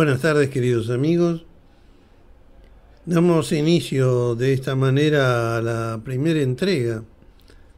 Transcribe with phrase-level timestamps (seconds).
[0.00, 1.44] Buenas tardes queridos amigos.
[3.04, 7.04] Damos inicio de esta manera a la primera entrega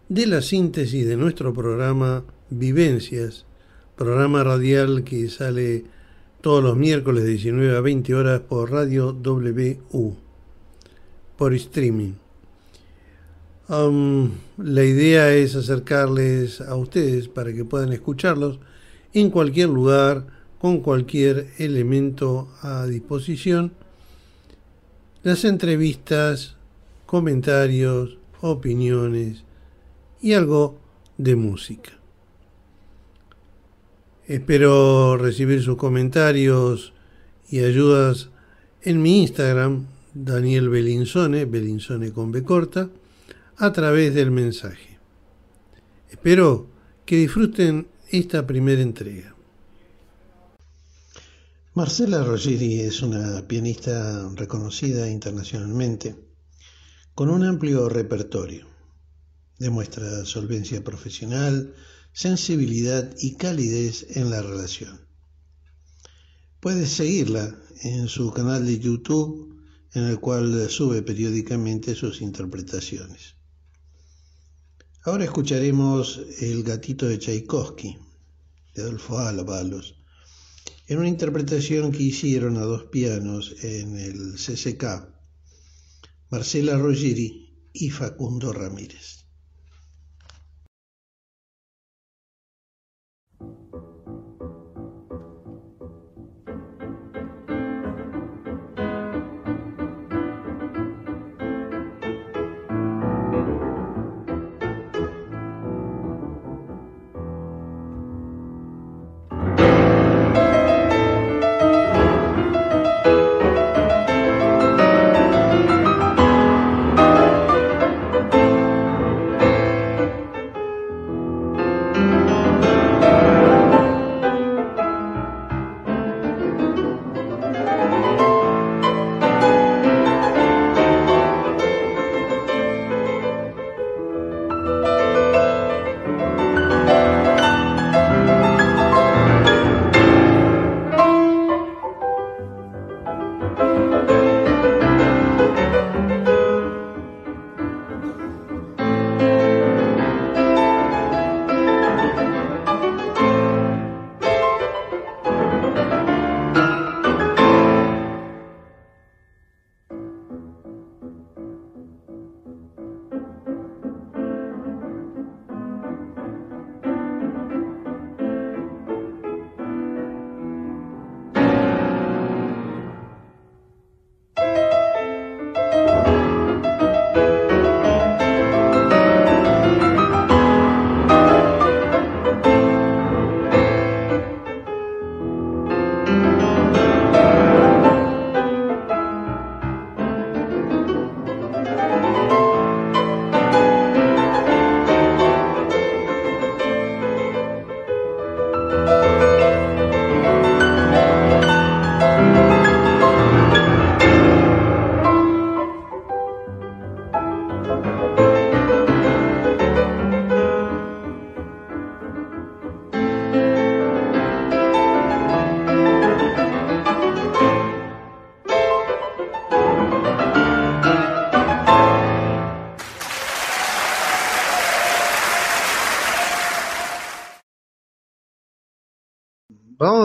[0.09, 3.45] de la síntesis de nuestro programa Vivencias,
[3.97, 5.83] programa radial que sale
[6.41, 10.17] todos los miércoles de 19 a 20 horas por Radio WU,
[11.37, 12.13] por streaming.
[13.69, 18.61] Um, la idea es acercarles a ustedes para que puedan escucharlos
[19.13, 23.73] en cualquier lugar, con cualquier elemento a disposición.
[25.25, 26.55] Las entrevistas,
[27.05, 29.43] comentarios, opiniones
[30.21, 30.79] y algo
[31.19, 31.99] de música.
[34.29, 36.93] Espero recibir sus comentarios
[37.51, 38.29] y ayudas
[38.83, 42.89] en mi Instagram, Daniel Belinzone, Belinzone con B corta
[43.57, 45.01] a través del mensaje.
[46.09, 46.69] Espero
[47.05, 49.32] que disfruten esta primera entrega.
[51.75, 56.15] Marcela Rogeri es una pianista reconocida internacionalmente,
[57.15, 58.67] con un amplio repertorio.
[59.59, 61.75] Demuestra solvencia profesional,
[62.13, 65.01] sensibilidad y calidez en la relación.
[66.61, 69.59] Puedes seguirla en su canal de YouTube,
[69.95, 73.37] en el cual sube periódicamente sus interpretaciones.
[75.05, 77.97] Ahora escucharemos El gatito de Tchaikovsky,
[78.75, 80.02] de Adolfo Ábalos,
[80.93, 85.09] en una interpretación que hicieron a dos pianos en el CCK,
[86.31, 89.22] Marcela Rogeri y Facundo Ramírez.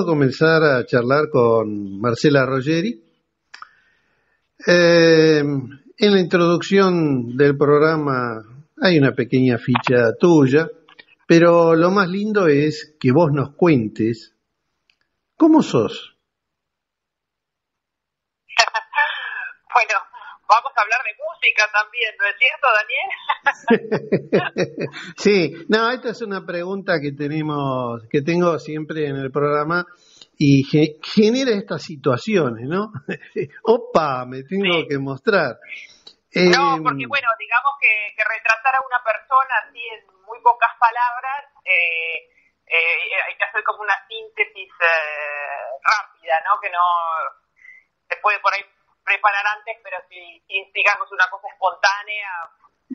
[0.08, 3.04] Comenzar a charlar con Marcela Rogeri.
[4.66, 8.42] Eh, en la introducción del programa
[8.82, 10.70] hay una pequeña ficha tuya,
[11.28, 14.34] pero lo más lindo es que vos nos cuentes
[15.36, 16.16] cómo sos.
[19.76, 20.00] bueno,
[20.48, 23.10] vamos a hablar de música también, ¿no es cierto, Daniel?
[25.18, 29.86] sí, no, esta es una pregunta que tenemos, que tengo siempre en el programa
[30.38, 32.92] y genera estas situaciones, ¿no?
[33.64, 35.60] Opa, me tengo que mostrar.
[36.34, 41.52] no, em, porque bueno, digamos que, retratar a una persona así en muy pocas palabras,
[41.66, 42.30] eh,
[42.68, 46.60] eh, hay que hacer como una síntesis eh, rápida, ¿no?
[46.62, 46.84] Que no
[48.10, 48.64] se puede por ahí
[49.08, 50.44] preparar antes, pero si,
[50.76, 52.30] digamos una cosa espontánea.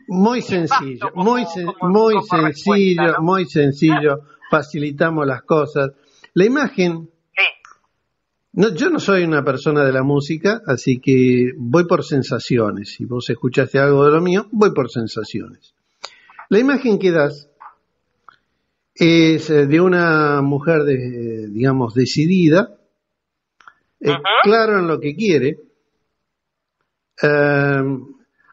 [0.07, 1.45] Muy sencillo, muy,
[1.81, 4.19] muy sencillo, muy sencillo,
[4.49, 5.91] facilitamos las cosas.
[6.33, 7.09] La imagen
[8.55, 12.93] No, yo no soy una persona de la música, así que voy por sensaciones.
[12.93, 15.73] Si vos escuchaste algo de lo mío, voy por sensaciones.
[16.49, 17.49] La imagen que das
[18.93, 22.77] es eh, de una mujer, de, digamos, decidida,
[23.99, 25.57] eh, claro en lo que quiere.
[27.21, 28.05] Em,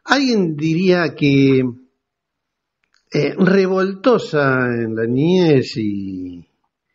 [0.05, 1.61] alguien diría que
[3.13, 6.47] eh, revoltosa en la niñez y,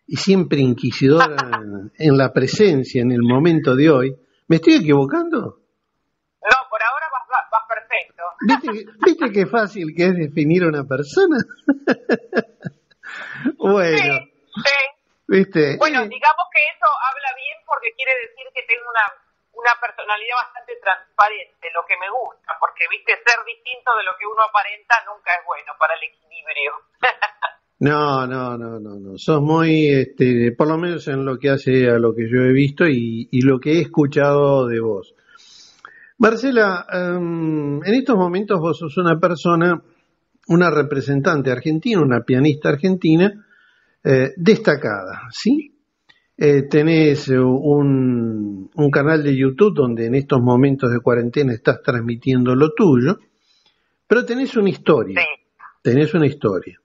[0.08, 1.36] siempre inquisidora
[1.98, 4.16] en, la presencia, en el momento de hoy.
[4.48, 5.38] ¿Me estoy equivocando?
[5.38, 8.22] No, por ahora vas, perfecto.
[8.40, 11.38] ¿Viste, ¿Viste qué fácil que es definir a una persona?
[13.58, 14.14] Bueno.
[14.56, 14.78] Sí,
[15.28, 15.76] ¿Viste?
[15.78, 19.06] Bueno, digamos que eso habla bien porque quiere decir que tengo una,
[19.56, 24.28] una personalidad bastante transparente, lo que me gusta, porque, viste, ser distinto de lo que
[24.28, 26.72] uno aparenta nunca es bueno para el equilibrio.
[27.78, 29.18] No, no, no, no, no.
[29.18, 32.50] Sos muy, este, por lo menos en lo que hace a lo que yo he
[32.50, 35.14] visto y, lo que he escuchado de vos.
[36.16, 39.78] Marcela, em, en estos momentos vos sos una persona
[40.48, 43.44] una representante argentina, una pianista argentina
[44.02, 45.75] eh, destacada, ¿sí?
[46.38, 52.54] Eh, tenés un, un, canal de YouTube donde en estos momentos de cuarentena estás transmitiendo
[52.54, 53.16] lo tuyo,
[54.06, 55.18] pero tenés una historia,
[55.82, 56.78] tenés una historia.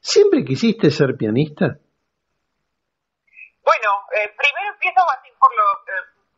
[0.00, 1.78] ¿Siempre quisiste ser pianista?
[3.62, 5.62] Bueno, eh, primero empiezo así por lo,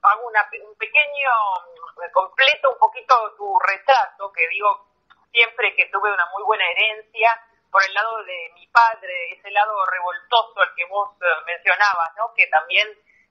[0.03, 1.31] hago un pequeño,
[2.13, 4.93] completo un poquito tu retrato, que digo,
[5.33, 7.31] siempre que tuve una muy buena herencia
[7.71, 12.33] por el lado de mi padre, ese lado revoltoso al que vos eh, mencionabas, ¿no?
[12.35, 12.89] Que también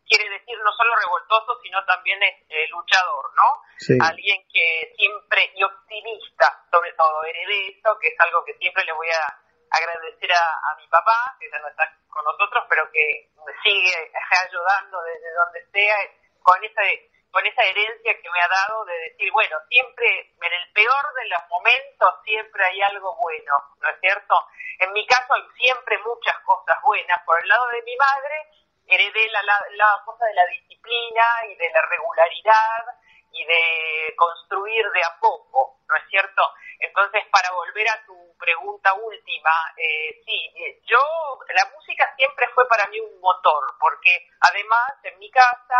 [0.07, 4.05] quiere decir no solo revoltoso, sino también es eh, luchador, ¿no?
[4.05, 9.07] Alguien que siempre, y optimista, sobre todo, heredé que es algo que siempre le voy
[9.09, 9.39] a
[9.71, 14.11] agradecer a, mi papá, que ya no está con nosotros, pero que me sigue
[14.45, 15.97] ayudando desde donde sea,
[16.41, 20.73] con ese con esa herencia que me ha dado de decir, bueno, siempre, en el
[20.73, 24.33] peor de los momentos, siempre hay algo bueno, ¿no es cierto?
[24.79, 27.21] En mi caso hay siempre muchas cosas buenas.
[27.27, 28.49] Por el lado de mi madre,
[28.87, 32.85] heredé la, la, cosa de la disciplina y de la regularidad
[33.31, 36.41] y de construir de a poco, ¿no es cierto?
[36.79, 41.03] Entonces, para volver a tu pregunta última, eh, sí, eh, yo,
[41.49, 45.77] la música siempre fue para mí un motor, porque además en mi casa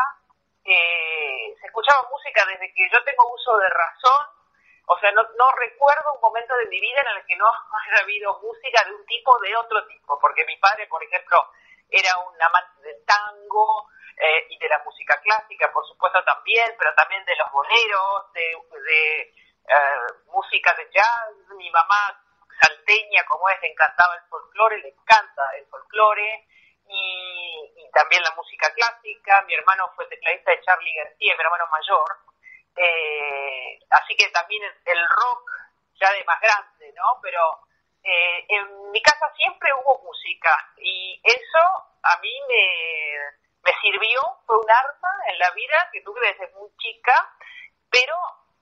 [0.68, 4.38] eh, se escuchaba música desde que yo tengo uso de razón,
[4.88, 7.48] o sea, no, no recuerdo un momento de mi vida en el que no
[7.88, 11.52] haya habido música de un tipo o de otro tipo, porque mi padre, por ejemplo,
[11.90, 13.88] era un amante del tango
[14.18, 18.58] eh, y de la música clásica, por supuesto también, pero también de los boleros, de,
[18.82, 22.22] de eh, música de jazz, mi mamá
[22.62, 26.48] salteña como es, le encantaba el folclore, le encanta el folclore,
[26.88, 29.42] y, también la música clásica.
[29.48, 32.18] Mi hermano fue tecladista de Charlie García, mi hermano mayor.
[32.76, 35.52] Eh, así que también el rock
[36.00, 37.20] ya de más grande, ¿no?
[37.22, 37.40] Pero
[38.04, 43.18] eh, en mi casa siempre hubo música y eso a mí me,
[43.64, 47.34] me sirvió, fue un arma en la vida que tuve desde muy chica,
[47.90, 48.16] pero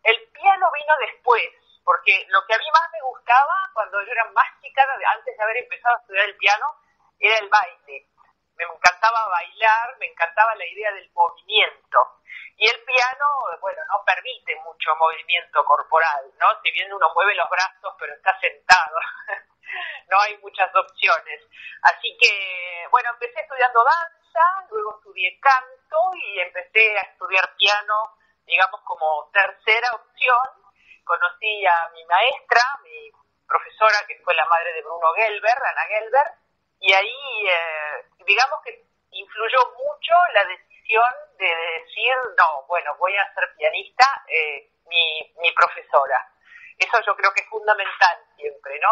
[0.03, 1.45] el piano vino después,
[1.83, 5.43] porque lo que a mí más me gustaba cuando yo era más chica, antes de
[5.43, 6.73] haber empezado a estudiar el piano,
[7.19, 8.07] era el baile
[8.57, 12.21] me encantaba bailar, me encantaba la idea del movimiento.
[12.57, 13.25] Y el piano,
[13.59, 16.61] bueno, no permite mucho movimiento corporal, ¿no?
[16.61, 18.97] Si bien uno mueve los brazos, pero está sentado,
[20.09, 21.41] no hay muchas opciones.
[21.81, 28.81] Así que, bueno, empecé estudiando danza, luego estudié canto y empecé a estudiar piano, digamos,
[28.83, 30.63] como tercera opción.
[31.03, 33.11] Conocí a mi maestra, mi
[33.45, 36.44] profesora, que fue la madre de Bruno Gelber, Ana Gelber,
[36.79, 43.33] y ahí, eh, digamos que influyó mucho la decisión de decir, no, bueno, voy a
[43.33, 46.29] ser pianista, eh, mi, mi profesora.
[46.77, 48.91] Eso yo creo que es fundamental siempre, ¿no?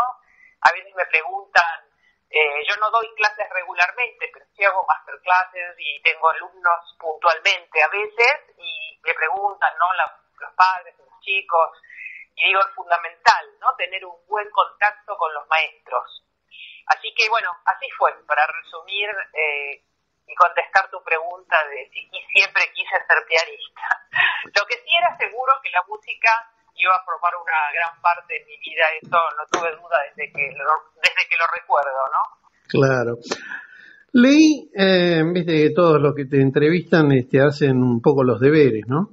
[0.62, 1.90] A veces me preguntan,
[2.30, 7.88] eh, yo no doy clases regularmente, pero sí hago masterclasses y tengo alumnos puntualmente a
[7.90, 9.94] veces y me preguntan, ¿no?
[9.94, 11.78] los padres, los chicos,
[12.36, 13.76] y digo, es fundamental, ¿no?
[13.76, 16.24] Tener un buen contacto con los maestros.
[16.88, 19.84] Así que bueno, así fue, para resumir eh,
[20.28, 23.86] y contestar tu pregunta de si siempre quise ser pianista.
[24.56, 26.32] Lo que sí era seguro que la música
[26.76, 30.52] iba a formar una gran parte de mi vida, eso no tuve duda desde que
[30.58, 32.24] lo, desde que lo recuerdo, ¿no?
[32.68, 33.18] Claro.
[34.14, 38.24] Leí, eh, en vez de que todos los que te entrevistan este, hacen un poco
[38.24, 39.10] los deberes, ¿no?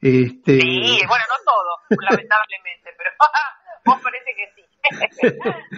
[0.00, 0.60] Este...
[0.60, 3.10] Sí, bueno, no todos, lamentablemente, pero
[3.84, 4.64] vos parece que sí.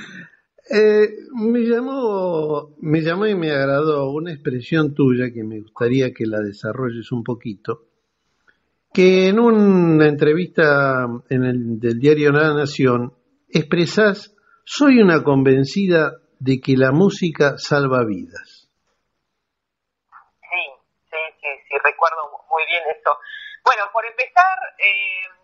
[0.73, 6.27] Eh, me llamó, me llamó y me agradó una expresión tuya que me gustaría que
[6.27, 7.87] la desarrolles un poquito,
[8.95, 13.15] que en una entrevista en el del diario La Nación
[13.49, 18.71] expresas, soy una convencida de que la música salva vidas.
[20.39, 20.63] Sí,
[21.11, 23.11] sí, sí, sí, recuerdo muy bien eso.
[23.65, 25.40] Bueno, por empezar, eh,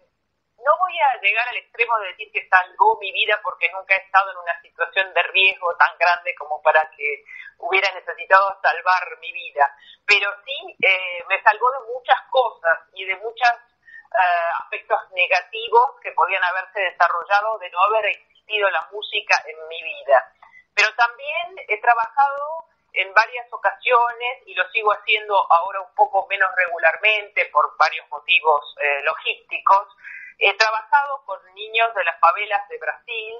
[0.66, 4.02] no voy a llegar al extremo de decir que salvó mi vida porque nunca he
[4.02, 7.24] estado en una situación de riesgo tan grande como para que
[7.58, 9.70] hubiera necesitado salvar mi vida,
[10.04, 16.10] pero sí eh, me salvó de muchas cosas y de muchos eh, aspectos negativos que
[16.12, 20.32] podían haberse desarrollado de no haber existido la música en mi vida.
[20.74, 26.50] Pero también he trabajado en varias ocasiones y lo sigo haciendo ahora un poco menos
[26.56, 29.96] regularmente por varios motivos eh, logísticos
[30.38, 33.36] He trabajado con niños de las favelas de Brasil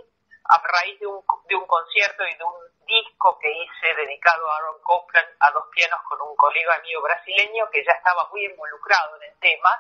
[0.49, 2.55] a raíz de un, de un concierto y de un
[2.87, 7.69] disco que hice dedicado a Aaron Copland a dos pianos con un colega mío brasileño
[7.71, 9.71] que ya estaba muy involucrado en el tema.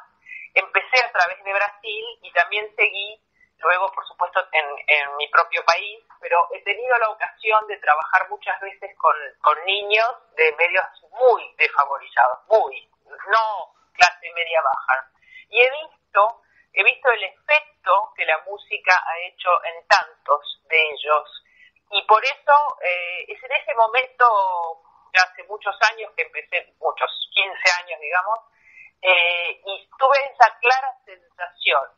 [0.54, 3.22] Empecé a través de Brasil y también seguí
[3.58, 8.28] luego, por supuesto, en, en mi propio país, pero he tenido la ocasión de trabajar
[8.28, 15.10] muchas veces con, con niños de medios muy desfavorizados, muy, no clase media baja.
[15.48, 16.42] Y he visto
[16.76, 21.42] he visto el efecto que la música ha hecho en tantos de ellos.
[21.90, 24.82] Y por eso eh, es en ese momento,
[25.14, 28.40] ya hace muchos años que empecé, muchos, 15 años digamos,
[29.00, 31.88] eh, y tuve esa clara sensación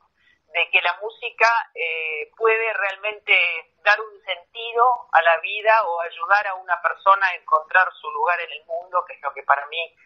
[0.53, 3.35] de que la música eh, puede realmente
[3.83, 8.41] dar un sentido a la vida o ayudar a una persona a encontrar su lugar
[8.43, 9.97] en el mundo, que es lo que para mí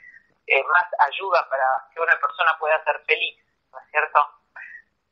[0.67, 3.39] más ayuda para que una persona pueda ser feliz,
[3.71, 4.42] ¿no es cierto?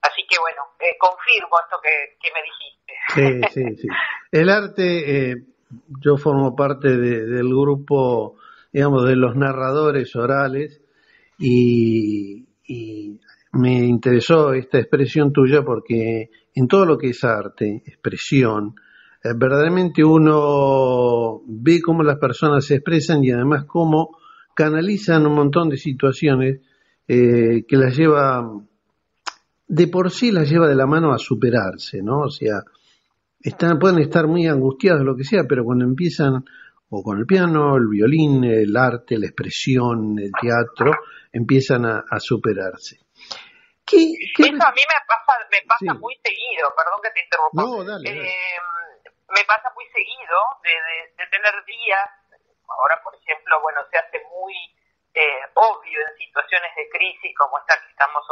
[0.02, 3.52] Así que bueno, eh, confirmo esto que, me dijiste.
[3.52, 3.88] Sí, sí, sí.
[4.32, 5.36] El arte, eh,
[6.02, 8.36] yo formo parte del grupo,
[8.72, 10.80] digamos, de los narradores orales
[11.38, 12.46] y,
[13.52, 18.76] me interesó esta expresión tuya porque en todo lo que es arte, expresión,
[19.24, 24.16] eh, verdaderamente uno ve cómo las personas se expresan y además cómo
[24.54, 26.60] canalizan un montón de situaciones
[27.08, 28.40] que las lleva
[29.70, 32.26] de por sí las lleva de la mano a superarse, ¿no?
[32.26, 32.58] O sea,
[33.38, 36.42] están, pueden estar muy angustiados, lo que sea, pero cuando empiezan
[36.90, 40.90] o con el piano, el violín, el arte, la expresión, el teatro,
[41.32, 42.98] empiezan a, superarse.
[43.86, 47.62] ¿Qué, Eso a mí me pasa, me pasa muy seguido, perdón que te interrumpa.
[47.62, 48.58] No, dale, eh,
[49.30, 50.34] me pasa muy seguido
[50.66, 50.74] de,
[51.14, 52.10] de tener días,
[52.66, 54.54] ahora por ejemplo, bueno, se hace muy
[55.14, 58.24] eh, obvio en situaciones de crisis como esta que estamos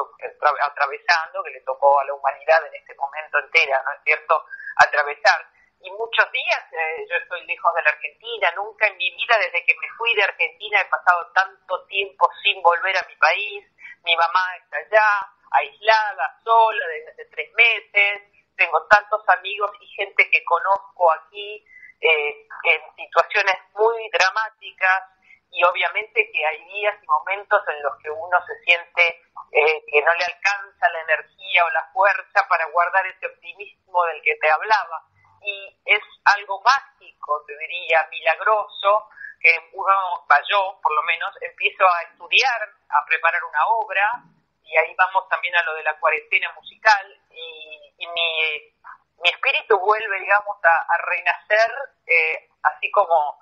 [0.63, 4.45] atravesando, que le tocó a la humanidad en este momento entera, ¿no es cierto?,
[4.77, 5.47] atravesar.
[5.81, 9.65] Y muchos días eh, yo estoy lejos de la Argentina, nunca en mi vida desde
[9.65, 13.65] que me fui de Argentina he pasado tanto tiempo sin volver a mi país,
[14.05, 18.23] mi mamá está allá, aislada, sola desde hace tres meses,
[18.57, 21.65] tengo tantos amigos y gente que conozco aquí
[22.01, 25.18] eh, en situaciones muy dramáticas,
[25.59, 30.03] y obviamente que hay días y momentos en los que uno se siente eh, que
[30.03, 34.49] no le alcanza la energía o la fuerza para guardar ese optimismo del que te
[34.49, 35.03] hablaba.
[35.43, 39.09] Y es algo mágico, te diría, milagroso,
[39.41, 44.23] que uno, yo por lo menos, empiezo a estudiar, a preparar una obra,
[44.63, 48.75] y ahí vamos también a lo de la cuarentena musical, y, y mi,
[49.23, 51.73] mi espíritu vuelve, digamos, a, renacer,
[52.07, 53.41] eh, así como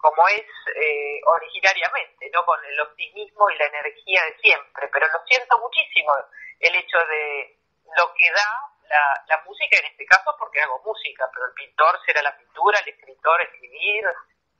[0.00, 2.44] como es eh, originariamente, ¿no?
[2.44, 4.88] Con el optimismo y la energía de siempre.
[4.92, 6.12] Pero lo siento muchísimo
[6.58, 7.56] el hecho de
[7.96, 8.50] lo que da
[8.88, 12.78] la, la música en este caso porque hago música, pero el pintor será la pintura,
[12.80, 14.04] el escritor escribir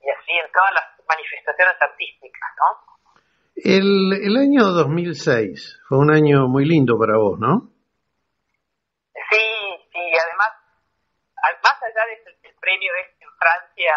[0.01, 2.91] y así en todas las manifestaciones artísticas, ¿no?
[3.55, 7.69] El, el año 2006 fue un año muy lindo para vos, ¿no?
[9.29, 9.47] Sí,
[9.91, 10.49] sí, además,
[11.61, 13.93] más allá del el premio este en Francia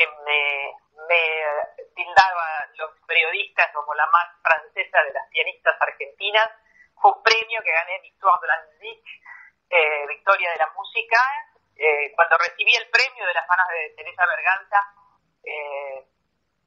[0.00, 0.72] que me,
[1.08, 6.48] me tildaba los periodistas como la más francesa de las pianistas argentinas.
[6.96, 9.10] Fue un premio que gané Victoire de la Musique,
[9.68, 11.20] eh, Victoria de la Música.
[11.76, 14.80] Eh, cuando recibí el premio de las manos de Teresa Berganza,
[15.44, 16.04] eh,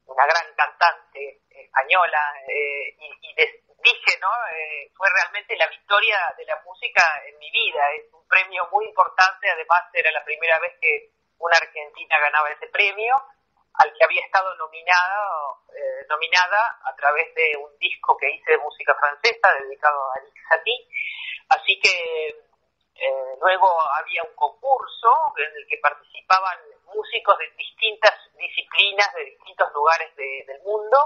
[0.06, 4.30] una gran cantante española, y, dije, ¿no?
[4.96, 7.82] fue realmente la victoria de la música en mi vida.
[7.92, 12.68] Es un premio muy importante, además era la primera vez que una argentina ganaba ese
[12.68, 13.14] premio,
[13.74, 15.28] al que había estado nominada,
[15.74, 20.34] eh, nominada a través de un disco que hice de música francesa dedicado a Alex
[20.48, 20.88] Satie.
[21.48, 22.44] Así que
[22.96, 23.66] Eh, luego
[23.98, 26.58] había un concurso en el que participaban
[26.94, 30.96] músicos de distintas disciplinas, de distintos lugares del mundo.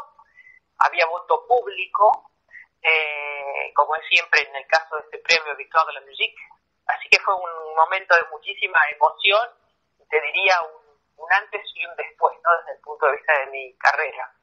[0.80, 2.30] Había voto público,
[2.82, 6.37] eh, como es siempre en el caso de este premio Victoire de la Musique.
[6.87, 9.49] Así que fue un momento de muchísima emoción,
[10.11, 12.50] te diría un, un antes y un después, ¿no?
[12.61, 14.38] desde el punto de vista de mi carrera.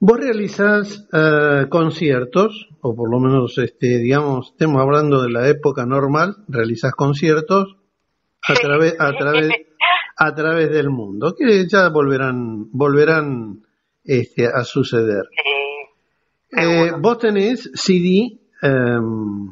[0.00, 5.86] Vos realizás eh, conciertos, o por lo menos, este, digamos, estemos hablando de la época
[5.86, 7.76] normal, realizás conciertos
[8.42, 9.48] a través, a través,
[10.16, 13.62] a través del mundo, que ya volverán, volverán
[14.04, 15.24] este, a suceder.
[16.50, 19.48] Eh, vos tenés CD em,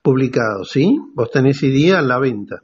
[0.00, 0.96] publicado, ¿sí?
[1.14, 2.62] Vos tenés CD a la venta.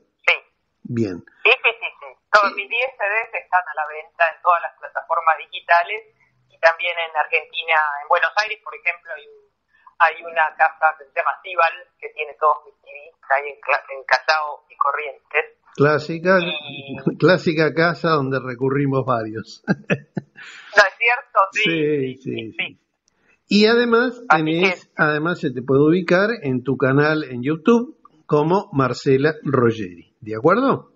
[0.89, 1.19] Bien.
[1.45, 2.09] Sí, sí, sí, sí.
[2.31, 6.17] Todos mis 10 CDs están a la venta en todas las plataformas digitales
[6.61, 9.27] también en Argentina, en Buenos Aires, por ejemplo, hay,
[9.99, 14.05] hay una casa que se llama Cibal, que tiene todos mis CDs, ahí en, en
[14.05, 15.45] Callao y Corrientes.
[15.77, 16.39] Clásica,
[17.19, 19.63] clásica casa donde recurrimos varios.
[19.67, 21.39] ¿No es cierto?
[21.53, 22.81] Sí, sí, sí.
[23.49, 29.35] Y además, tenés, además se te puede ubicar en tu canal en YouTube como Marcela
[29.45, 30.91] Rogeri, ¿de acuerdo?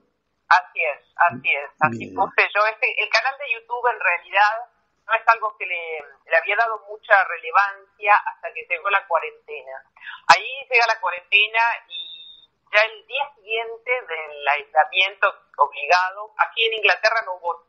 [0.48, 1.70] Así es, así es.
[1.80, 2.66] Así puse yo.
[2.66, 4.66] Este, el canal de YouTube en realidad
[5.06, 9.84] no es algo que le, había dado mucha relevancia hasta que llegó la cuarentena.
[10.28, 17.22] Ahí llega la cuarentena y ya el día siguiente del aislamiento obligado, aquí en Inglaterra
[17.26, 17.64] no hubo,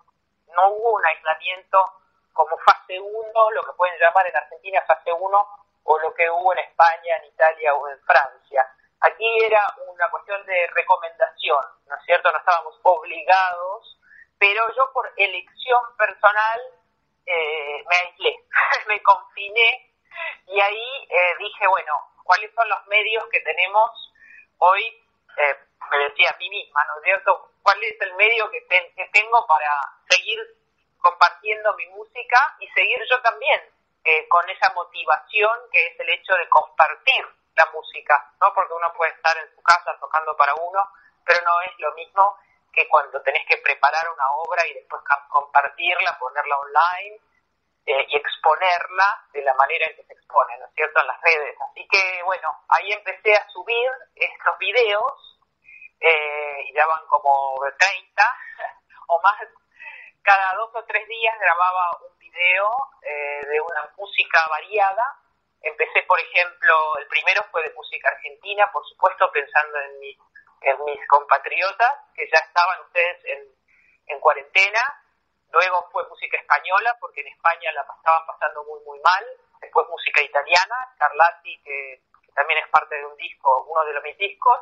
[0.56, 1.84] no hubo un aislamiento
[2.34, 5.48] como fase 1, lo que pueden llamar en Argentina fase 1,
[5.84, 8.68] o lo que hubo en España, en Italia o en Francia.
[9.02, 12.32] Aquí era una cuestión de recomendación, ¿no es cierto?
[12.32, 13.98] No estábamos obligados,
[14.38, 16.62] pero yo por elección personal
[17.26, 18.46] eh, me aislé,
[18.88, 19.92] me confiné
[20.46, 21.94] y ahí eh, dije, bueno,
[22.24, 24.14] ¿cuáles son los medios que tenemos
[24.60, 24.84] hoy?
[25.38, 25.56] Eh,
[25.90, 27.52] me decía a mí misma, ¿no es cierto?
[27.64, 29.72] ¿Cuál es el medio que, que tengo para
[30.12, 30.40] seguir
[31.00, 33.62] compartiendo mi música y seguir yo también
[34.30, 38.54] con esa motivación que es el hecho de compartir la música, ¿no?
[38.54, 40.84] Porque uno puede estar en su casa tocando para uno,
[41.26, 42.38] pero no es lo mismo
[42.72, 47.20] que cuando tenés que preparar una obra y después compartirla, ponerla online
[47.86, 51.22] eh, y exponerla de la manera en que se expone, ¿no es cierto?, en las
[51.22, 51.58] redes.
[51.70, 55.32] Así que, bueno, ahí empecé a subir estos videos,
[56.02, 58.38] eh, y ya van como 30
[59.08, 59.38] o más.
[60.24, 62.70] Cada dos o tres días grababa un video
[63.02, 65.18] eh, de una música variada.
[65.62, 71.94] Empecé, por ejemplo, el primero fue de música argentina, por supuesto, pensando en mis compatriotas
[72.16, 73.62] que ya estaban ustedes en,
[74.08, 74.82] en cuarentena.
[75.52, 79.26] Luego fue música española, porque en España la estaban pasando muy, muy mal.
[79.60, 82.02] Después música italiana, Carlati, que,
[82.34, 84.60] también es parte de un disco, uno de los mis discos.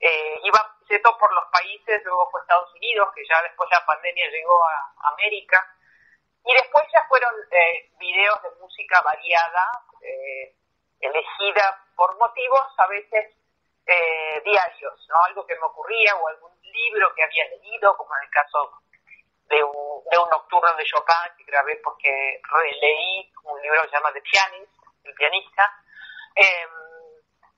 [0.00, 3.86] Eh, iba todo por los países, luego fue Estados Unidos, que ya después de la
[3.86, 5.74] pandemia llegó a América.
[6.44, 10.54] Y después ya fueron eh, videos de música variada, eh,
[11.00, 13.34] elegida por motivos a veces
[13.86, 15.24] eh, diarios, ¿no?
[15.24, 18.82] Algo que me ocurría o algún libro que había leído, como en el caso
[19.48, 23.96] de un, de un nocturno de Chopin que grabé porque releí un libro que se
[23.96, 24.72] llama The Pianist,
[25.04, 25.72] el pianista.
[26.34, 26.70] Em,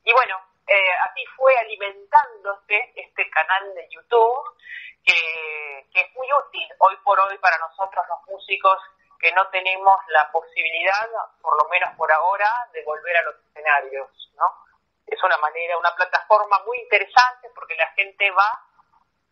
[0.04, 4.56] y bueno, eh, así fue alimentándose este canal de YouTube
[5.04, 8.78] que, que es muy útil hoy por hoy para nosotros los músicos
[9.18, 11.08] que no tenemos la posibilidad,
[11.40, 14.68] por lo menos por ahora, de volver a los escenarios, ¿no?
[15.10, 18.50] es una manera, una plataforma muy interesante porque la gente va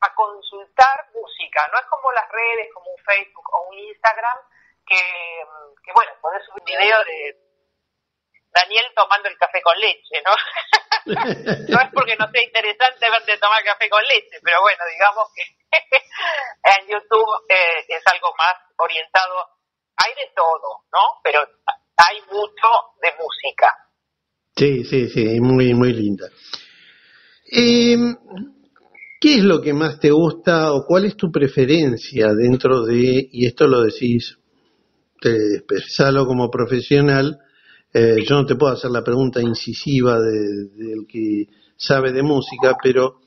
[0.00, 4.38] a consultar música, no es como las redes, como un Facebook o un Instagram,
[4.86, 5.44] que,
[5.84, 7.36] que bueno, podés subir un video de
[8.50, 10.32] Daniel tomando el café con leche, ¿no?
[11.68, 15.42] no es porque no sea interesante verte tomar café con leche, pero bueno, digamos que
[16.80, 19.55] en YouTube eh, es algo más orientado,
[19.96, 21.20] hay de todo, ¿no?
[21.22, 21.40] Pero
[21.96, 22.68] hay mucho
[23.02, 23.68] de música.
[24.54, 26.28] Sí, sí, sí, muy, muy linda.
[27.50, 28.16] Em,
[29.20, 33.46] ¿Qué es lo que más te gusta o cuál es tu preferencia dentro de, y
[33.46, 34.38] esto lo decís,
[35.20, 37.38] te expresalo como profesional,
[37.92, 43.20] eh, yo no te puedo hacer la pregunta incisiva del que sabe de música, pero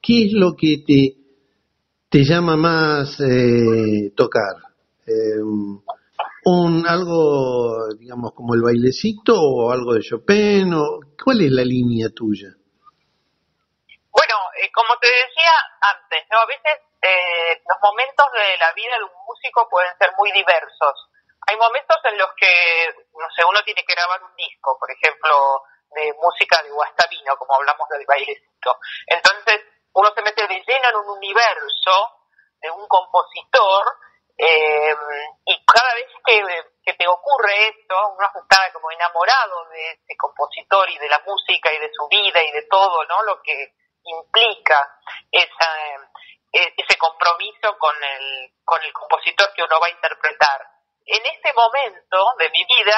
[0.00, 1.16] ¿qué es lo que te,
[2.08, 4.56] te llama más eh, tocar?
[5.06, 5.78] Em,
[6.44, 10.72] un algo, digamos, como el bailecito o algo de Chopin?
[10.74, 12.52] O, ¿Cuál es la línea tuya?
[14.12, 16.38] Bueno, eh, como te decía antes, ¿no?
[16.38, 21.10] a veces eh, los momentos de la vida de un músico pueden ser muy diversos.
[21.46, 22.48] Hay momentos en los que,
[23.12, 27.56] no sé, uno tiene que grabar un disco, por ejemplo, de música de Guastavino, como
[27.56, 28.76] hablamos del bailecito.
[29.06, 29.60] Entonces,
[29.92, 31.92] uno se mete de lleno en un universo
[32.60, 33.84] de un compositor
[34.36, 34.94] eh,
[35.46, 40.98] y cada vez que, te ocurre esto, uno está como enamorado de ese compositor y
[40.98, 43.22] de la música y de su vida y de todo, ¿no?
[43.22, 43.72] Lo que
[44.04, 44.98] implica
[45.30, 45.68] esa,
[46.52, 50.66] eh, ese compromiso con el, con el compositor que uno va a interpretar.
[51.06, 52.96] En este momento de mi vida,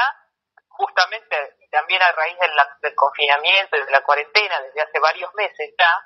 [0.68, 5.75] justamente también a raíz del, del confinamiento y de la cuarentena desde hace varios meses
[5.79, 6.05] ya,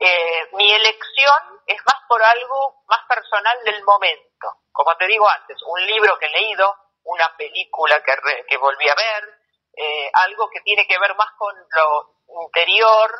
[0.00, 4.64] eh, mi elección es más por algo más personal del momento.
[4.72, 8.14] Como te digo antes, un libro que he leído, una película que,
[8.48, 9.40] que volví a ver,
[9.76, 13.10] eh, algo que tiene que ver más con lo interior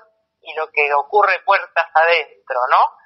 [0.40, 2.96] y lo que ocurre puertas adentro, ¿no?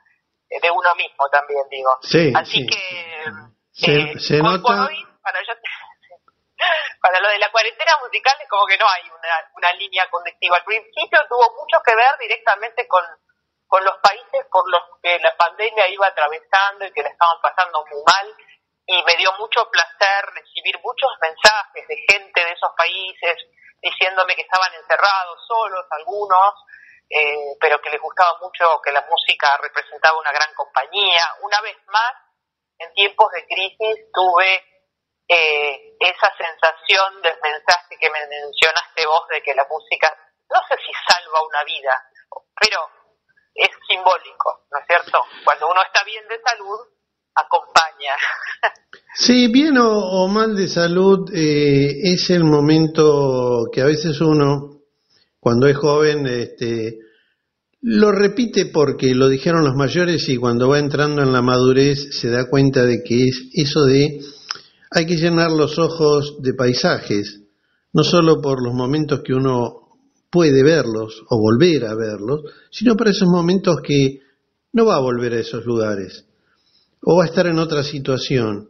[0.51, 1.99] Eh, de uno mismo también, digo.
[2.03, 4.87] Sí, Así que, se, nota...
[5.21, 5.39] para,
[7.03, 10.59] para lo de la cuarentena musical es como que no hay una, una línea conductiva.
[10.59, 13.03] Al principio tuvo mucho que ver directamente con
[13.67, 17.85] con los países por los que la pandemia iba atravesando y que le estaban pasando
[17.91, 18.35] muy mal
[18.87, 23.37] y me dio mucho placer recibir muchos mensajes de gente de esos países
[23.81, 26.55] diciéndome que estaban encerrados solos algunos,
[27.09, 31.23] eh, pero que les gustaba mucho que la música representaba una gran compañía.
[31.43, 32.13] Una vez más,
[32.79, 34.65] en tiempos de crisis tuve
[35.29, 40.17] eh, esa sensación del mensaje que me mencionaste vos de que la música,
[40.51, 42.03] no sé si salva una vida,
[42.61, 42.89] pero
[43.55, 45.19] es simbólico, ¿no es cierto?
[45.45, 46.81] Cuando uno está bien de salud,
[47.35, 48.15] acompaña.
[49.17, 54.81] Sí, bien o, mal de salud eh, es el momento que a veces uno,
[55.39, 56.99] cuando es joven, este,
[57.81, 62.29] lo repite porque lo dijeron los mayores y cuando va entrando en la madurez se
[62.29, 64.21] da cuenta de que es eso de
[64.91, 67.43] hay que llenar los ojos de paisajes,
[67.93, 69.84] no solo por los momentos que uno
[70.35, 74.19] puede verlos o volver a verlos, sino para esos momentos que
[74.73, 76.27] no va a volver a esos lugares
[77.03, 78.69] o va a estar en otra situación.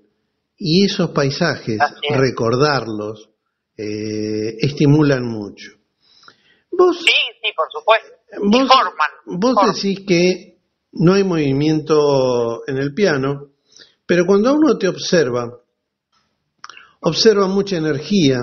[0.59, 1.79] Y esos paisajes,
[2.11, 3.31] recordarlos,
[3.79, 5.73] eh, estimulan mucho.
[6.71, 8.11] Vos, sí, sí, por supuesto.
[8.43, 10.59] Vos, vos decís que
[10.93, 13.53] no hay movimiento en el piano,
[14.05, 15.51] pero cuando uno te observa,
[17.01, 18.39] observa mucha energía,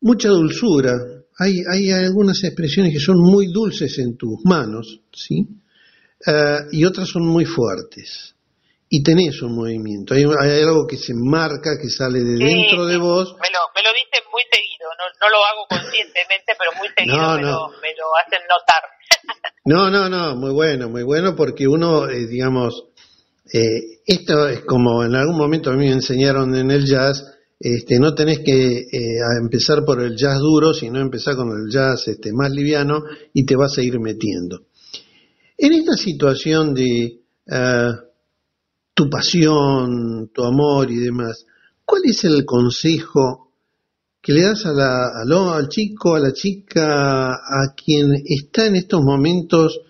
[0.00, 5.46] mucha dulzura, hay, hay algunas expresiones que son muy dulces en tus manos, ¿sí?
[6.26, 8.34] Eh, y otras son muy fuertes.
[8.90, 13.34] Y tenés un movimiento, hay, algo que se marca, que sale de dentro de vos.
[13.40, 17.16] Me lo, me lo dicen muy seguido, no, no lo hago conscientemente, pero muy seguido
[17.16, 18.82] me, Lo, me, Lo, hacen notar.
[19.66, 22.86] no, no, no, muy bueno, muy bueno, porque uno, eh, digamos,
[23.52, 27.98] eh, esto es como en algún momento a mí me enseñaron en el jazz, este,
[27.98, 32.32] no tenés que eh, empezar por el jazz duro, sino empezar con el jazz este,
[32.32, 34.66] más liviano y te vas a ir metiendo.
[35.56, 37.90] En esta situación de eh,
[38.94, 41.46] tu pasión, tu amor y demás,
[41.84, 43.50] ¿cuál es el consejo
[44.22, 49.02] que le das a la, al chico, a la chica, a quien está en estos
[49.02, 49.80] momentos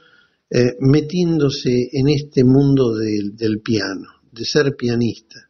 [0.50, 5.48] eh, metiéndose en este mundo del piano, de ser pianista?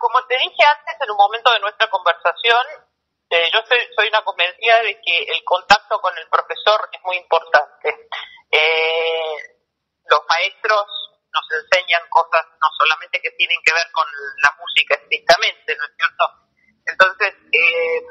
[0.00, 2.64] como te dije antes en un momento de nuestra conversación,
[3.30, 7.16] eh, yo soy, soy, una convencida de que el contacto con el profesor es muy
[7.16, 8.08] importante.
[8.50, 9.36] Eh,
[10.10, 10.84] los maestros
[11.30, 14.06] nos enseñan cosas no solamente que tienen que ver con
[14.42, 16.24] la música estrictamente, ¿no es cierto?
[16.84, 18.02] Entonces, eh,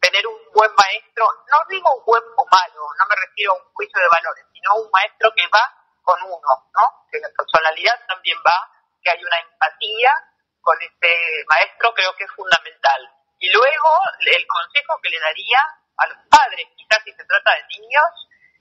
[0.00, 3.72] tener un buen maestro, no digo un buen o malo, no me refiero a un
[3.72, 5.64] juicio de valores, sino un maestro que va
[6.02, 6.84] con uno, ¿no?
[7.10, 8.68] Que la personalidad también va,
[9.02, 10.12] que hay una empatía
[10.60, 13.08] con este maestro creo que es fundamental.
[13.38, 15.60] Y luego el consejo que le daría
[15.96, 18.10] a los padres, quizás si se trata de niños,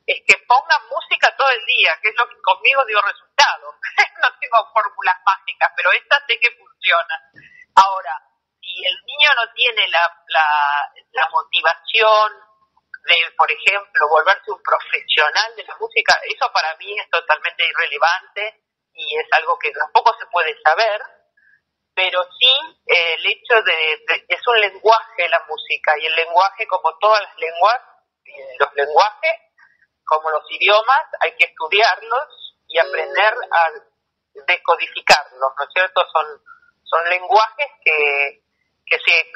[0.05, 3.75] es que pongan música todo el día, que es lo que conmigo dio resultado.
[4.21, 7.15] no tengo fórmulas mágicas, pero esta sé que funciona.
[7.75, 8.15] Ahora,
[8.59, 12.33] si el niño no tiene la, la, la motivación
[13.05, 18.63] de, por ejemplo, volverse un profesional de la música, eso para mí es totalmente irrelevante
[18.93, 21.01] y es algo que tampoco se puede saber
[21.99, 26.97] pero sí eh, el hecho de, es un lenguaje la música y el lenguaje como
[26.97, 27.81] todas las lenguas
[28.23, 29.35] eh, los lenguajes
[30.05, 33.67] como los idiomas hay que estudiarlos y aprender a
[34.47, 36.25] decodificarlos no es cierto son
[36.83, 38.43] son lenguajes que
[38.85, 39.31] que se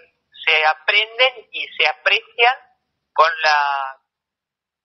[0.46, 2.58] se aprenden y se aprecian
[3.12, 4.00] con la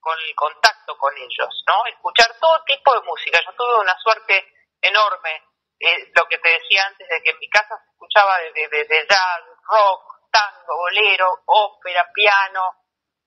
[0.00, 3.38] con el contacto con ellos no escuchar todo tipo de música.
[3.44, 5.47] Yo tuve una suerte enorme
[5.80, 9.42] lo que te decía antes de que en mi casa se escuchaba de, de, jazz,
[9.68, 12.62] rock, tango, bolero, ópera, piano,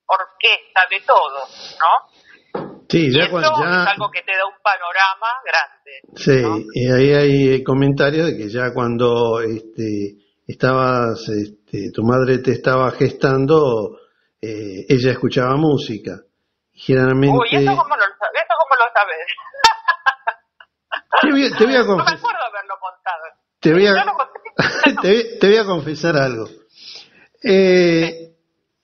[0.06, 1.48] orquesta, de todo,
[1.80, 2.72] ¿no?
[2.90, 6.02] Sí, ya eso es algo que te da un panorama grande.
[6.14, 12.52] Sí, y ahí hay comentarios de que ya cuando este, estabas, este, tu madre te
[12.52, 13.98] estaba gestando,
[14.42, 16.20] eh, ella escuchaba música.
[16.74, 17.38] Generalmente...
[17.38, 19.28] Uy, ¿eso cómo lo, eso cómo lo sabes?
[21.22, 23.24] Te voy, te voy a no me acuerdo haberlo contado.
[23.62, 23.94] Te voy a,
[25.04, 26.50] te, voy a confesar algo.
[27.44, 28.34] Eh,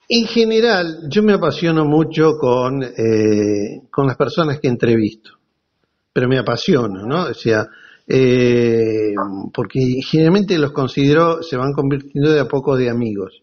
[0.08, 5.32] en general, yo me apasiono mucho con, eh, con las personas que entrevisto,
[6.12, 7.24] pero me apasiono, ¿no?
[7.24, 7.66] O sea,
[8.06, 9.14] eh,
[9.52, 13.42] porque generalmente los considero, se van convirtiendo de a poco de amigos.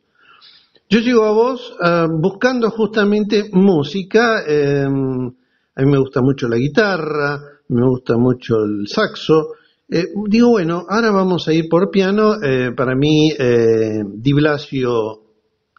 [0.90, 7.42] Yo llego a vos ah, buscando justamente música, a mí me gusta mucho la guitarra,
[7.68, 9.50] me gusta mucho el saxo,
[9.90, 12.42] eh, digo, bueno, ahora vamos a ir por piano.
[12.42, 15.22] Eh, para mí, eh, Di Blasio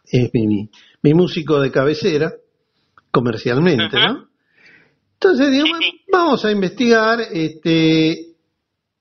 [0.05, 0.69] es mi,
[1.01, 2.31] mi, músico de cabecera,
[3.11, 4.27] comercialmente, ¿no?
[5.13, 5.65] Entonces digo,
[6.11, 8.35] vamos a investigar, este,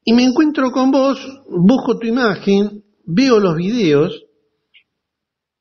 [0.04, 4.24] y me encuentro con vos, busco tu imagen, veo los videos,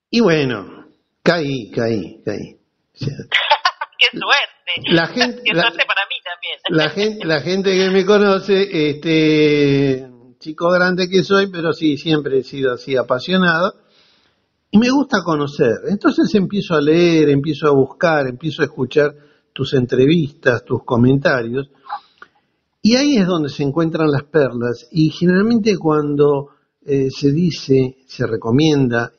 [0.10, 0.88] y bueno,
[1.22, 2.58] caí, caí, caí.
[3.00, 4.92] ¡Qué suerte!
[4.92, 6.15] La gente, ¡Qué suerte para mí
[6.64, 6.86] también!
[6.86, 10.08] La gente, la gente que me conoce, este,
[10.40, 13.74] chico grande que soy, pero sí, siempre he sido así apasionado.
[14.72, 15.76] Y me gusta conocer.
[15.88, 19.16] Entonces empiezo a leer, empiezo a buscar, empiezo a escuchar
[19.54, 21.70] tus entrevistas, tus comentarios.
[22.82, 24.88] Y ahí es donde se encuentran las perlas.
[24.92, 26.50] Y generalmente cuando
[26.86, 29.12] eh, se dice, se recomienda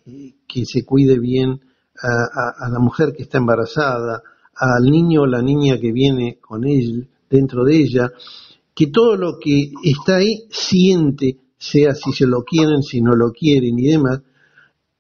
[0.47, 1.61] que se cuide bien
[2.01, 4.23] a, a, la mujer que está embarazada,
[4.55, 8.11] al niño o la niña que viene con él, dentro de ella,
[8.75, 13.33] que todo lo que está ahí siente, sea si se lo quieren, si no lo
[13.33, 14.21] quieren y demás.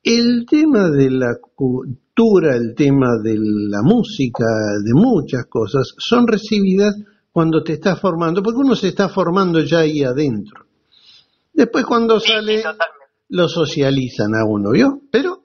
[0.02, 4.44] El tema de la cultura, el tema de la música,
[4.82, 6.96] de muchas cosas, son recibidas
[7.32, 10.64] cuando te estás formando, porque uno se está formando ya ahí adentro.
[11.52, 12.62] Después cuando sale,
[13.28, 15.00] lo socializan a uno, ¿vio?
[15.10, 15.42] Pero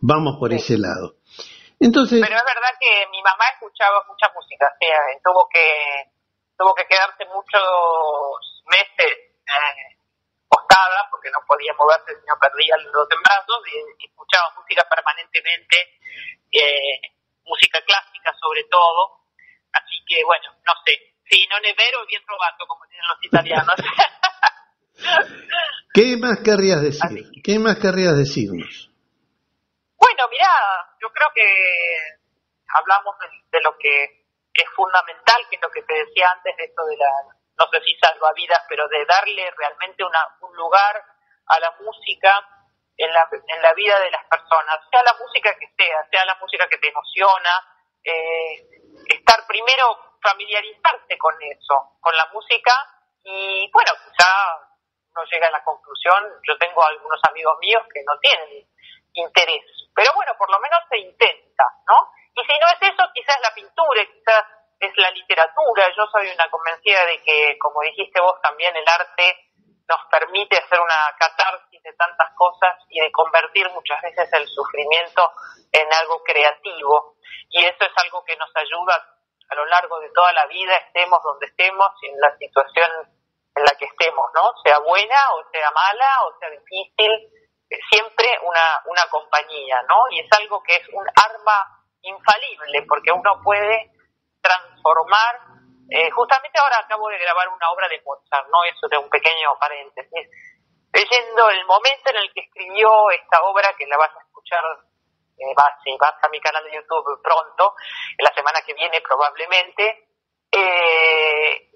[0.00, 1.16] vamos por ese lado.
[1.82, 6.14] Entonces, Pero es verdad que mi mamá escuchaba mucha música, o sea, tuvo que
[6.56, 9.98] tuvo que quedarse muchos meses eh,
[10.46, 15.98] postada porque no podía moverse si no perdía los embrazos y, escuchaba música permanentemente,
[16.54, 17.02] eh,
[17.42, 19.26] música clásica sobre todo.
[19.74, 20.94] Así que bueno, no sé,
[21.26, 23.74] si no nevero bien robato, como dicen los italianos.
[25.94, 27.26] ¿Qué más querrías decir?
[27.42, 28.92] ¿Qué más querrías decirnos?
[29.98, 30.46] Bueno, mira,
[31.02, 31.44] yo creo que
[32.68, 33.16] hablamos
[33.50, 34.04] de, lo que
[34.54, 37.10] es fundamental, que es lo que te decía antes de esto de la,
[37.58, 41.02] no sé si salvavidas, pero de darle realmente una, un lugar
[41.46, 42.48] a la música
[42.96, 46.36] en la, en la vida de las personas, sea la música que sea, sea la
[46.40, 47.50] música que te emociona,
[48.04, 48.62] eh,
[49.08, 52.72] estar primero familiarizarse con eso, con la música
[53.24, 54.28] y bueno, quizá
[55.14, 58.68] no llega a la conclusión, yo tengo algunos amigos míos que no tienen
[59.14, 59.81] interés.
[59.94, 62.10] Pero bueno, por lo menos se intenta, ¿no?
[62.34, 64.44] Y si no es eso, quizás la pintura, quizás
[64.80, 65.88] es la literatura.
[65.96, 69.52] Yo soy una convencida de que, como dijiste vos también, el arte
[69.88, 75.32] nos permite hacer una catarsis de tantas cosas y de convertir muchas veces el sufrimiento
[75.70, 77.16] en algo creativo.
[77.50, 78.96] Y eso es algo que nos ayuda
[79.50, 82.90] a lo largo de toda la vida, estemos donde estemos en la situación
[83.54, 84.50] en la que estemos, ¿no?
[84.64, 87.28] Sea buena o sea mala o sea difícil,
[87.90, 89.96] siempre una, una compañía, ¿no?
[90.10, 93.90] Y es algo que es un arma infalible, porque uno puede
[94.40, 95.40] transformar,
[95.90, 98.64] eh, justamente ahora acabo de grabar una obra de Mozart, ¿no?
[98.64, 100.28] Eso de un pequeño paréntesis,
[100.92, 104.64] leyendo el momento en el que escribió esta obra, que la vas a escuchar,
[105.38, 107.74] eh, vas, si vas a mi canal de YouTube pronto,
[108.18, 110.08] en la semana que viene probablemente,
[110.50, 111.71] eh,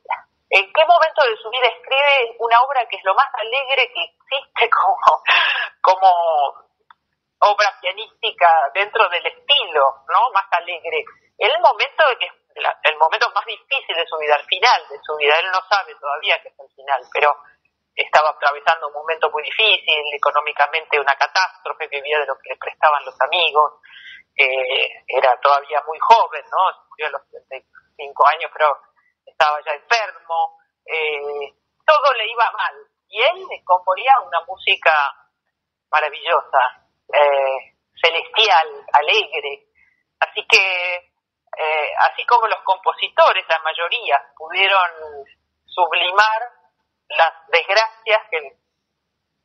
[0.49, 4.03] ¿En qué momento de su vida escribe una obra que es lo más alegre que
[4.05, 5.23] existe como,
[5.81, 6.11] como
[7.41, 10.31] obra pianística dentro del estilo, ¿no?
[10.33, 11.05] Más alegre.
[11.39, 14.99] En el momento de que el momento más difícil de su vida, el final de
[15.03, 17.37] su vida, él no sabe todavía que es el final, pero
[17.95, 23.05] estaba atravesando un momento muy difícil, económicamente una catástrofe, vivía de lo que le prestaban
[23.05, 23.81] los amigos,
[24.37, 26.85] eh, era todavía muy joven, ¿no?
[26.89, 28.79] Murió a los 35 años, pero
[29.37, 31.53] estaba ya enfermo, eh,
[31.85, 32.75] todo le iba mal.
[33.09, 34.93] Y él componía una música
[35.91, 39.67] maravillosa, eh, celestial, alegre.
[40.21, 45.25] Así que, eh, así como los compositores, la mayoría, pudieron
[45.67, 46.51] sublimar
[47.09, 48.57] las desgracias que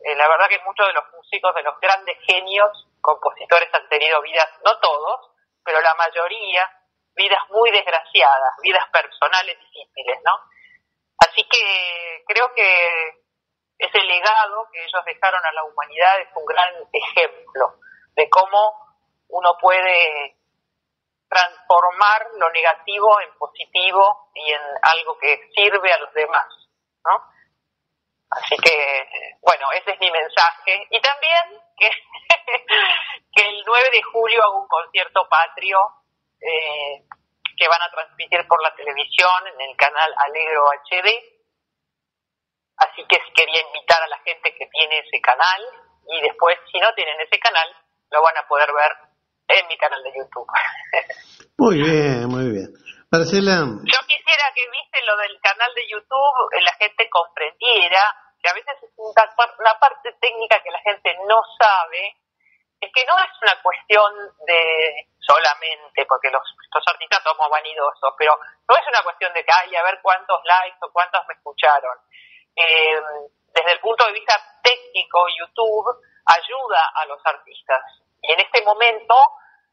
[0.04, 4.20] Eh, la verdad que muchos de los músicos, de los grandes genios, compositores han tenido
[4.24, 5.30] vidas, no todos,
[5.64, 6.66] pero la mayoría,
[7.16, 10.32] vidas muy desgraciadas, vidas personales difíciles, ¿no?
[11.20, 13.22] Así que creo que
[13.78, 17.80] ese legado que ellos dejaron a la humanidad es un gran ejemplo
[18.16, 18.76] de cómo
[19.30, 20.36] uno puede
[21.30, 26.48] transformar lo negativo en positivo y en algo que sirve a los demás,
[27.06, 27.32] ¿no?
[28.32, 29.08] Así que,
[29.42, 30.88] bueno, ese es mi mensaje.
[30.90, 31.90] Y también que,
[33.36, 35.78] que el 9 de julio hago un concierto patrio
[36.42, 37.06] eh,
[37.58, 41.08] que van a transmitir por la televisión en el canal Alegro HD.
[42.78, 45.62] Así que quería invitar a la gente que tiene ese canal
[46.08, 47.70] y después, si no tienen ese canal,
[48.10, 48.92] lo van a poder ver
[49.48, 50.48] en mi canal de YouTube.
[51.58, 52.74] Muy bien, muy bien.
[53.12, 53.62] Marcela.
[53.62, 58.02] Yo quisiera que viste lo del canal de YouTube, eh, la gente comprendiera
[58.42, 62.18] que a veces es una parte técnica que la gente no sabe,
[62.82, 64.12] es que no es una cuestión
[64.48, 66.44] de solamente, porque los,
[66.88, 70.78] artistas somos vanidosos, pero no es una cuestión de que, ay, a ver cuántos likes
[70.82, 71.98] o cuántos me escucharon.
[72.56, 73.02] Eh,
[73.54, 77.82] desde el punto de vista técnico, YouTube ayuda a los artistas.
[78.22, 79.16] Y en este momento,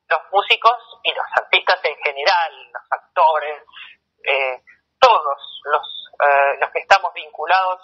[0.08, 3.62] los músicos y los artistas en general, los actores,
[4.24, 4.62] eh,
[5.00, 7.80] todos los, eh, los que estamos vinculados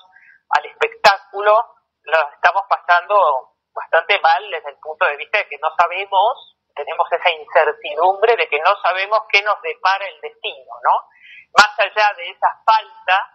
[0.51, 5.75] al espectáculo, lo estamos pasando bastante mal desde el punto de vista de que no
[5.77, 11.09] sabemos, tenemos esa incertidumbre de que no sabemos qué nos depara el destino, ¿no?
[11.57, 13.31] Más allá de esa falta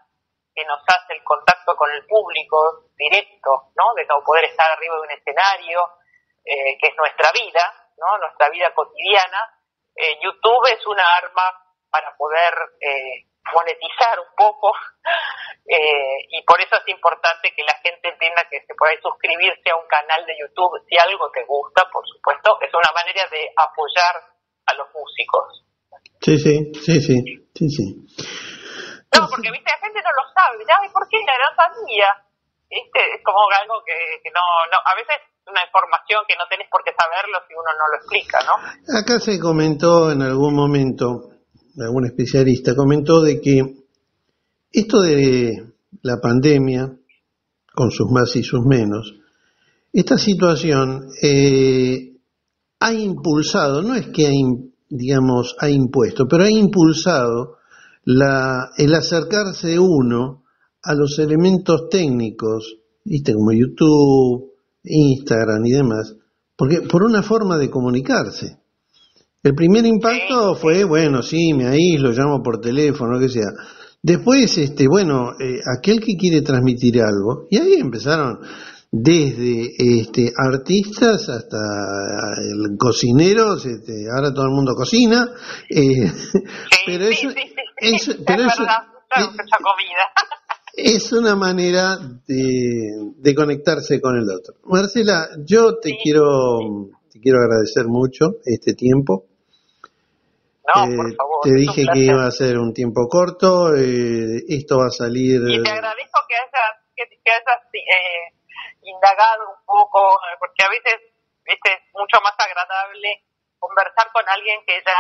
[0.54, 3.94] que nos hace el contacto con el público directo, ¿no?
[3.96, 5.80] De no poder estar arriba de un escenario,
[6.44, 8.18] eh, que es nuestra vida, ¿no?
[8.18, 9.56] Nuestra vida cotidiana.
[9.96, 14.72] Eh, YouTube es una arma para poder eh, monetizar un poco
[15.66, 19.78] eh, y por eso es importante que la gente entienda que se puede suscribirse a
[19.78, 24.16] un canal de YouTube si algo te gusta, por supuesto, es una manera de apoyar
[24.66, 25.66] a los músicos.
[26.22, 27.16] Sí, sí, sí, sí,
[27.56, 27.86] sí, sí.
[29.16, 31.18] No, porque viste, la gente no lo sabe, ¿sabes por qué?
[31.18, 32.10] No sabía.
[32.70, 33.02] ¿Viste?
[33.18, 35.18] Es como algo que, que no, no, a veces
[35.50, 38.54] una información que no tenés por qué saberlo si uno no lo explica, ¿no?
[38.94, 41.39] Acá se comentó en algún momento
[41.82, 43.62] algún especialista, comentó de que
[44.72, 46.96] esto de la pandemia,
[47.74, 49.16] con sus más y sus menos,
[49.92, 52.14] esta situación eh,
[52.80, 54.32] ha impulsado, no es que ha,
[54.90, 57.58] digamos, ha impuesto, pero ha impulsado
[58.04, 60.44] la, el acercarse uno
[60.84, 63.34] a los elementos técnicos, ¿viste?
[63.34, 66.16] como YouTube, Instagram y demás,
[66.56, 68.59] porque por una forma de comunicarse.
[69.42, 73.50] El primer impacto fue, bueno, sí, me aíslo, llamo por teléfono, lo que sea.
[74.02, 78.40] Después, este, bueno, eh, aquel que quiere transmitir algo, y ahí empezaron
[78.92, 81.58] desde este, artistas hasta
[82.52, 85.30] el cocineros, este, ahora todo el mundo cocina,
[85.70, 86.12] eh,
[86.86, 87.30] pero eso,
[87.78, 88.64] es, pero eso,
[90.74, 91.98] es una manera
[92.28, 94.56] de, de, conectarse con el otro.
[94.66, 96.60] Marcela, yo te quiero
[97.20, 99.28] te quiero agradecer mucho este tiempo.
[100.64, 101.40] No, eh, por favor.
[101.44, 105.44] Te dije que iba a ser un tiempo corto, eh, esto va a salir...
[105.44, 108.32] Y te agradezco que hayas, que, hayas eh,
[108.84, 111.12] indagado un poco, porque a veces
[111.44, 113.26] es mucho más agradable
[113.60, 115.00] conversar con alguien que ya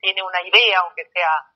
[0.00, 1.52] tiene una idea, aunque sea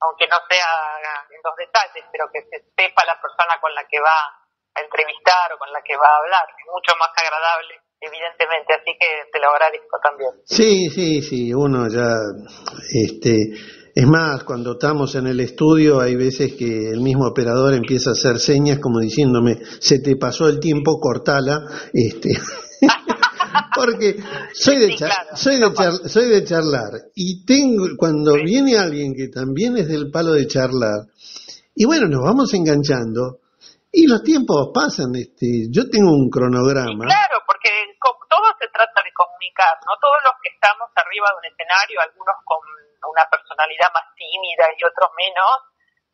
[0.00, 3.98] aunque no sea en los detalles, pero que se sepa la persona con la que
[3.98, 4.30] va
[4.74, 6.46] a entrevistar o con la que va a hablar.
[6.54, 10.30] Es mucho más agradable evidentemente, así que te lo agradezco también.
[10.44, 12.14] Sí, sí, sí, uno ya,
[12.92, 13.52] este,
[13.94, 18.12] es más, cuando estamos en el estudio hay veces que el mismo operador empieza a
[18.12, 21.60] hacer señas como diciéndome, se te pasó el tiempo, cortala,
[21.92, 22.30] este,
[23.74, 24.16] porque
[24.52, 24.96] soy de,
[25.34, 30.32] soy, de soy de charlar y tengo, cuando viene alguien que también es del palo
[30.32, 31.06] de charlar,
[31.74, 33.40] y bueno, nos vamos enganchando,
[33.90, 37.06] y los tiempos pasan, este, yo tengo un cronograma.
[37.06, 37.70] claro, porque
[38.28, 39.10] todo se trata de
[39.58, 39.92] comunicar, ¿no?
[39.98, 42.60] Todos los que estamos arriba de un escenario, algunos con
[43.10, 45.58] una personalidad más tímida y otros menos,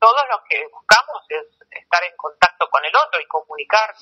[0.01, 3.95] todos los que buscamos es estar en contacto con el otro y comunicar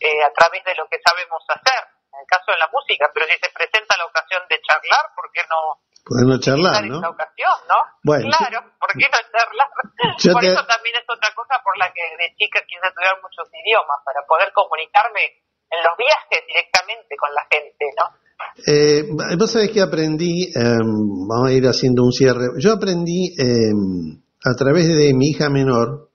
[0.00, 1.82] eh, a través de lo que sabemos hacer.
[2.12, 5.30] En el caso de la música, pero si se presenta la ocasión de charlar, ¿por
[5.32, 7.02] qué no Podemos charlar, ¿no?
[7.02, 7.82] ocasión, ¿no?
[8.04, 9.68] Bueno, claro, ¿por qué no charlar?
[10.32, 14.00] por eso también es otra cosa por la que de chica quise estudiar muchos idiomas,
[14.06, 18.06] para poder comunicarme en los viajes directamente con la gente, ¿no?
[18.66, 19.08] Eh,
[19.38, 24.54] vos sabés que aprendí, em, vamos a ir haciendo un cierre, yo aprendí em, a
[24.54, 26.10] través de mi hija menor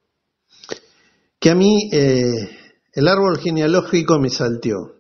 [1.40, 2.50] que a mí eh,
[2.94, 4.96] el árbol genealógico me salteó.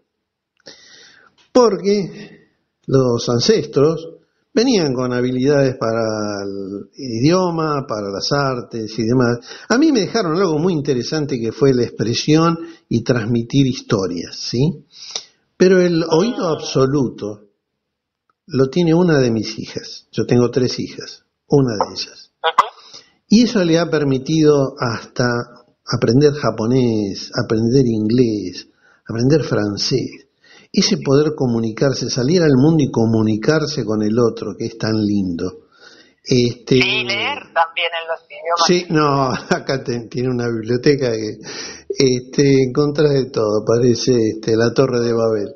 [1.51, 2.49] Porque
[2.87, 4.07] los ancestros
[4.53, 6.01] venían con habilidades para
[6.43, 9.39] el idioma, para las artes y demás.
[9.69, 12.57] A mí me dejaron algo muy interesante que fue la expresión
[12.89, 14.85] y transmitir historias, ¿sí?
[15.61, 17.49] Pero el oído absoluto
[18.47, 20.07] lo tiene una de mis hijas.
[20.11, 22.31] Yo tengo tres hijas, una de ellas.
[23.27, 25.27] Y eso le ha permitido hasta
[25.85, 28.69] aprender japonés, aprender inglés,
[29.07, 30.09] aprender francés
[30.73, 35.67] ese poder comunicarse, salir al mundo y comunicarse con el otro, que es tan lindo.
[36.23, 38.67] Este, sí, leer también en los idiomas.
[38.67, 41.37] Sí, no, acá tiene una biblioteca que
[41.89, 45.55] este, encontrás de todo, parece este, la Torre de Babel.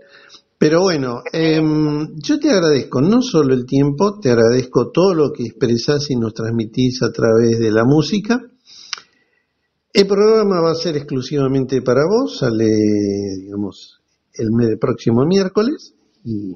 [0.58, 5.44] Pero bueno, em, yo te agradezco no solo el tiempo, te agradezco todo lo que
[5.44, 8.40] expresás y nos transmitís a través de la música.
[9.94, 12.66] El programa va a ser exclusivamente para vos, sale,
[13.42, 14.02] digamos,
[14.34, 15.94] el próximo miércoles.
[16.24, 16.54] Y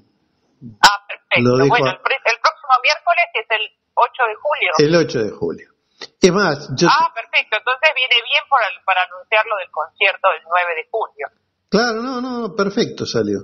[0.82, 1.57] ah, perfecto.
[1.70, 2.38] bueno, el,
[2.82, 3.63] miércoles es el
[3.93, 4.69] 8 de julio.
[4.80, 5.67] El 8 de julio.
[5.99, 6.88] Es más, yo...
[6.88, 7.57] Ah, perfecto.
[7.59, 11.25] Entonces viene bien para, para anunciarlo del concierto del 9 de julio.
[11.69, 13.39] Claro, no, no, perfecto salió.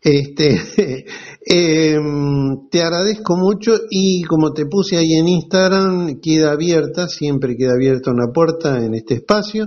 [0.00, 0.54] Este,
[1.44, 7.74] em, te agradezco mucho y como te puse ahí en Instagram, queda abierta, siempre queda
[7.74, 9.66] abierta una puerta en este espacio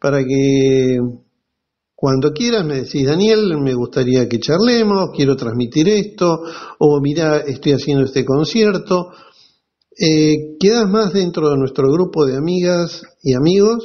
[0.00, 0.98] para que
[1.98, 6.46] cuando quieras me decís, Daniel, me gustaría que charlemos, quiero transmitir esto,
[6.78, 9.10] o mira, estoy haciendo este concierto.
[9.98, 13.82] Eh, quedas más dentro de nuestro grupo de amigas y amigos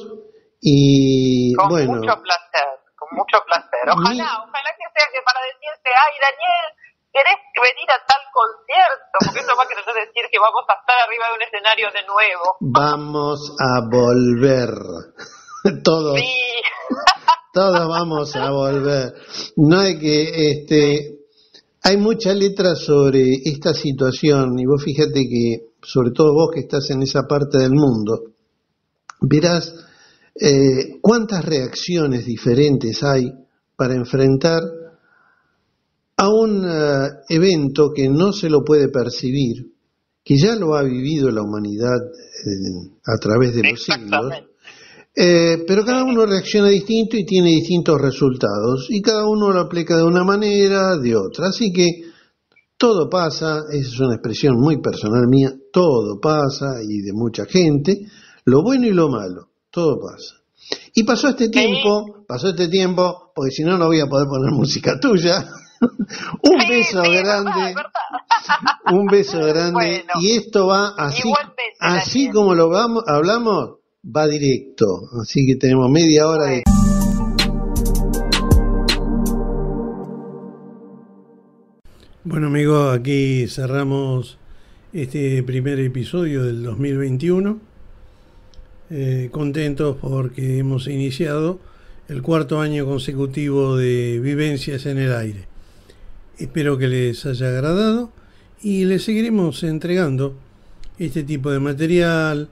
[0.62, 2.06] y con bueno.
[2.06, 3.82] mucho placer, con mucho placer.
[3.90, 6.66] Ojalá, ojalá que sea que para decirte, ay Daniel,
[7.10, 9.16] ¿querés venir a tal concierto?
[9.26, 12.06] Porque eso va a querer decir que vamos a estar arriba de un escenario de
[12.06, 12.46] nuevo.
[12.62, 14.70] Vamos a volver.
[15.84, 16.20] Todos.
[16.22, 16.62] Sí.
[17.54, 19.14] Todos vamos a volver.
[19.58, 21.20] No hay que, este,
[21.84, 26.90] hay mucha letra sobre esta situación y vos fíjate que, sobre todo vos que estás
[26.90, 28.24] en esa parte del mundo,
[29.22, 29.72] verás
[30.34, 33.32] eh, cuántas reacciones diferentes hay
[33.76, 34.64] para enfrentar
[36.18, 39.74] a un eh, evento que no se lo puede percibir,
[40.24, 44.53] que ya lo ha vivido la humanidad eh, a través de los siglos
[45.16, 49.96] eh, pero cada uno reacciona distinto y tiene distintos resultados y cada uno lo aplica
[49.96, 51.50] de una manera, de otra.
[51.50, 52.14] Así que
[52.78, 58.08] todo pasa, esa es una expresión muy personal mía, todo pasa y de mucha gente,
[58.46, 60.36] lo bueno y lo malo, todo pasa.
[60.96, 64.52] Y pasó este tiempo, pasó este tiempo, porque si no no voy a poder poner
[64.54, 65.46] música tuya.
[66.42, 67.76] un beso grande,
[68.92, 71.32] un beso grande y esto va así,
[71.80, 76.64] así como lo vamos, hablamos va directo, así que tenemos media hora de...
[82.26, 84.38] Bueno amigos, aquí cerramos
[84.92, 87.60] este primer episodio del 2021.
[88.90, 91.60] Eh, contentos porque hemos iniciado
[92.10, 95.48] el cuarto año consecutivo de vivencias en el aire.
[96.38, 98.12] Espero que les haya agradado
[98.62, 100.36] y les seguiremos entregando
[101.00, 102.50] este tipo de material,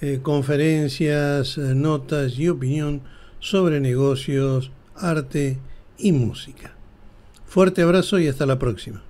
[0.00, 3.02] eh, conferencias, eh, notas y opinión
[3.40, 5.58] sobre negocios, arte
[5.98, 6.74] y música.
[7.46, 9.02] Fuerte abrazo y hasta la próxima.